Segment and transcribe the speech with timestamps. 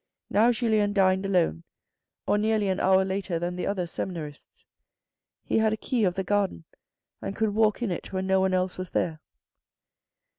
[0.31, 1.63] Now Julien dined alone,
[2.25, 4.65] or nearly an hour later than the other seminarists.
[5.43, 6.63] He had a key of the garden
[7.21, 9.19] and could walk in it when no one else was there.